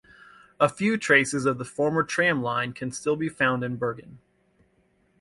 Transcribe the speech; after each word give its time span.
A 0.59 0.67
few 0.67 0.97
traces 0.97 1.45
of 1.45 1.59
the 1.59 1.63
former 1.63 2.01
tram 2.01 2.41
line 2.41 2.73
can 2.73 2.91
still 2.91 3.15
be 3.15 3.29
found 3.29 3.63
in 3.63 3.75
Bergen. 3.75 4.17